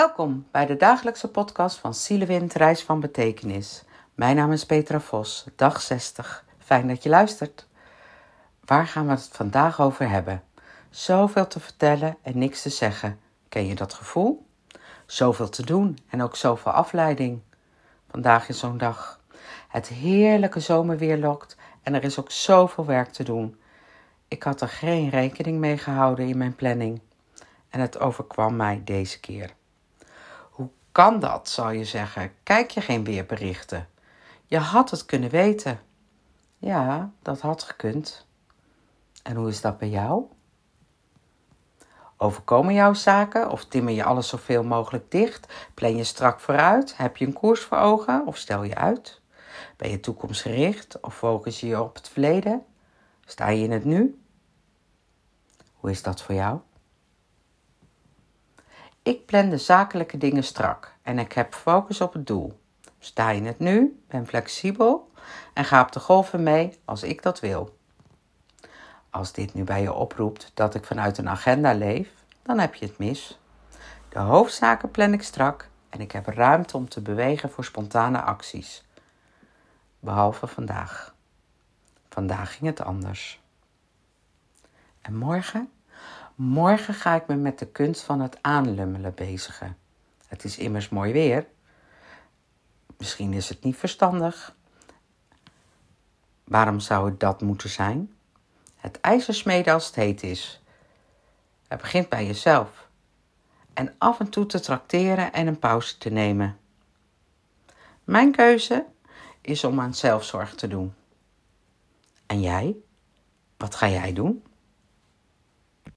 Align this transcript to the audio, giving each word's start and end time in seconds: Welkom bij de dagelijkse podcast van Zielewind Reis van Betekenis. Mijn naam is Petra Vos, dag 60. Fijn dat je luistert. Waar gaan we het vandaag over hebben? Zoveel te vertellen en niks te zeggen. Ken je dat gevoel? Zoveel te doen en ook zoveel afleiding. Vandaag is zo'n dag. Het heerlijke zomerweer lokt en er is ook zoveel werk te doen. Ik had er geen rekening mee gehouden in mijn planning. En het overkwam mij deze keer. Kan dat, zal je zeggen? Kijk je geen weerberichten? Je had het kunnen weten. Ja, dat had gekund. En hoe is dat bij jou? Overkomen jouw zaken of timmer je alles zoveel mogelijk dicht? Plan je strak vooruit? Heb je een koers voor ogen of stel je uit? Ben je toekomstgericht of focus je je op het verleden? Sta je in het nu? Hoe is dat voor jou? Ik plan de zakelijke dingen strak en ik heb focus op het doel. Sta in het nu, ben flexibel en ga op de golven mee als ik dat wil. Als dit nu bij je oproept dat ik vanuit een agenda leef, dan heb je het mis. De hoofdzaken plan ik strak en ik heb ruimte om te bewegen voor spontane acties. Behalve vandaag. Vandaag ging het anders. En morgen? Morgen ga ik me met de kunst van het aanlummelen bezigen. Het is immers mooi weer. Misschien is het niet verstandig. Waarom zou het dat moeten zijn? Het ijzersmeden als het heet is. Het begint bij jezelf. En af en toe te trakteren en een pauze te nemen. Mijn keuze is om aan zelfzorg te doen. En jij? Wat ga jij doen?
Welkom 0.00 0.46
bij 0.50 0.66
de 0.66 0.76
dagelijkse 0.76 1.28
podcast 1.28 1.78
van 1.78 1.94
Zielewind 1.94 2.54
Reis 2.54 2.82
van 2.82 3.00
Betekenis. 3.00 3.84
Mijn 4.14 4.36
naam 4.36 4.52
is 4.52 4.66
Petra 4.66 5.00
Vos, 5.00 5.46
dag 5.56 5.80
60. 5.80 6.44
Fijn 6.58 6.88
dat 6.88 7.02
je 7.02 7.08
luistert. 7.08 7.66
Waar 8.64 8.86
gaan 8.86 9.06
we 9.06 9.12
het 9.12 9.28
vandaag 9.32 9.80
over 9.80 10.08
hebben? 10.08 10.42
Zoveel 10.90 11.46
te 11.46 11.60
vertellen 11.60 12.16
en 12.22 12.38
niks 12.38 12.62
te 12.62 12.68
zeggen. 12.68 13.20
Ken 13.48 13.66
je 13.66 13.74
dat 13.74 13.94
gevoel? 13.94 14.46
Zoveel 15.06 15.48
te 15.48 15.64
doen 15.64 15.98
en 16.10 16.22
ook 16.22 16.36
zoveel 16.36 16.72
afleiding. 16.72 17.40
Vandaag 18.10 18.48
is 18.48 18.58
zo'n 18.58 18.78
dag. 18.78 19.20
Het 19.68 19.88
heerlijke 19.88 20.60
zomerweer 20.60 21.18
lokt 21.18 21.56
en 21.82 21.94
er 21.94 22.04
is 22.04 22.18
ook 22.18 22.30
zoveel 22.30 22.86
werk 22.86 23.12
te 23.12 23.22
doen. 23.22 23.60
Ik 24.28 24.42
had 24.42 24.60
er 24.60 24.68
geen 24.68 25.08
rekening 25.08 25.58
mee 25.58 25.78
gehouden 25.78 26.28
in 26.28 26.38
mijn 26.38 26.54
planning. 26.54 27.00
En 27.68 27.80
het 27.80 27.98
overkwam 27.98 28.56
mij 28.56 28.80
deze 28.84 29.20
keer. 29.20 29.58
Kan 30.92 31.20
dat, 31.20 31.48
zal 31.48 31.70
je 31.70 31.84
zeggen? 31.84 32.32
Kijk 32.42 32.70
je 32.70 32.80
geen 32.80 33.04
weerberichten? 33.04 33.88
Je 34.46 34.58
had 34.58 34.90
het 34.90 35.04
kunnen 35.04 35.30
weten. 35.30 35.80
Ja, 36.58 37.10
dat 37.22 37.40
had 37.40 37.62
gekund. 37.62 38.26
En 39.22 39.36
hoe 39.36 39.48
is 39.48 39.60
dat 39.60 39.78
bij 39.78 39.88
jou? 39.88 40.24
Overkomen 42.16 42.74
jouw 42.74 42.94
zaken 42.94 43.50
of 43.50 43.64
timmer 43.64 43.92
je 43.94 44.04
alles 44.04 44.28
zoveel 44.28 44.64
mogelijk 44.64 45.10
dicht? 45.10 45.52
Plan 45.74 45.96
je 45.96 46.04
strak 46.04 46.40
vooruit? 46.40 46.96
Heb 46.96 47.16
je 47.16 47.26
een 47.26 47.32
koers 47.32 47.60
voor 47.60 47.78
ogen 47.78 48.26
of 48.26 48.36
stel 48.36 48.62
je 48.62 48.74
uit? 48.74 49.20
Ben 49.76 49.90
je 49.90 50.00
toekomstgericht 50.00 51.00
of 51.00 51.16
focus 51.16 51.60
je 51.60 51.66
je 51.66 51.82
op 51.82 51.94
het 51.94 52.08
verleden? 52.08 52.64
Sta 53.24 53.48
je 53.48 53.62
in 53.62 53.70
het 53.70 53.84
nu? 53.84 54.22
Hoe 55.74 55.90
is 55.90 56.02
dat 56.02 56.22
voor 56.22 56.34
jou? 56.34 56.60
Ik 59.10 59.26
plan 59.26 59.48
de 59.48 59.58
zakelijke 59.58 60.18
dingen 60.18 60.44
strak 60.44 60.94
en 61.02 61.18
ik 61.18 61.32
heb 61.32 61.54
focus 61.54 62.00
op 62.00 62.12
het 62.12 62.26
doel. 62.26 62.60
Sta 62.98 63.30
in 63.30 63.46
het 63.46 63.58
nu, 63.58 64.02
ben 64.08 64.26
flexibel 64.26 65.10
en 65.54 65.64
ga 65.64 65.80
op 65.82 65.92
de 65.92 66.00
golven 66.00 66.42
mee 66.42 66.78
als 66.84 67.02
ik 67.02 67.22
dat 67.22 67.40
wil. 67.40 67.78
Als 69.10 69.32
dit 69.32 69.54
nu 69.54 69.64
bij 69.64 69.82
je 69.82 69.92
oproept 69.92 70.50
dat 70.54 70.74
ik 70.74 70.84
vanuit 70.84 71.18
een 71.18 71.28
agenda 71.28 71.74
leef, 71.74 72.08
dan 72.42 72.58
heb 72.58 72.74
je 72.74 72.86
het 72.86 72.98
mis. 72.98 73.38
De 74.08 74.18
hoofdzaken 74.18 74.90
plan 74.90 75.12
ik 75.12 75.22
strak 75.22 75.68
en 75.88 76.00
ik 76.00 76.12
heb 76.12 76.26
ruimte 76.26 76.76
om 76.76 76.88
te 76.88 77.00
bewegen 77.00 77.50
voor 77.50 77.64
spontane 77.64 78.20
acties. 78.20 78.84
Behalve 80.00 80.46
vandaag. 80.46 81.14
Vandaag 82.08 82.56
ging 82.56 82.66
het 82.66 82.82
anders. 82.82 83.40
En 85.00 85.16
morgen? 85.16 85.70
Morgen 86.42 86.94
ga 86.94 87.14
ik 87.14 87.26
me 87.26 87.34
met 87.34 87.58
de 87.58 87.66
kunst 87.66 88.02
van 88.02 88.20
het 88.20 88.38
aanlummelen 88.40 89.14
bezigen. 89.14 89.76
Het 90.26 90.44
is 90.44 90.58
immers 90.58 90.88
mooi 90.88 91.12
weer. 91.12 91.46
Misschien 92.98 93.32
is 93.32 93.48
het 93.48 93.62
niet 93.62 93.76
verstandig. 93.76 94.54
Waarom 96.44 96.80
zou 96.80 97.10
het 97.10 97.20
dat 97.20 97.40
moeten 97.40 97.68
zijn? 97.68 98.14
Het 98.76 99.00
ijzersmeden 99.00 99.74
als 99.74 99.86
het 99.86 99.94
heet 99.94 100.22
is. 100.22 100.62
Het 101.68 101.80
begint 101.80 102.08
bij 102.08 102.26
jezelf. 102.26 102.88
En 103.72 103.94
af 103.98 104.20
en 104.20 104.28
toe 104.28 104.46
te 104.46 104.60
trakteren 104.60 105.32
en 105.32 105.46
een 105.46 105.58
pauze 105.58 105.98
te 105.98 106.10
nemen. 106.10 106.58
Mijn 108.04 108.32
keuze 108.32 108.86
is 109.40 109.64
om 109.64 109.80
aan 109.80 109.94
zelfzorg 109.94 110.54
te 110.54 110.68
doen. 110.68 110.94
En 112.26 112.40
jij? 112.40 112.76
Wat 113.56 113.74
ga 113.74 113.88
jij 113.88 114.12
doen? 114.12 114.44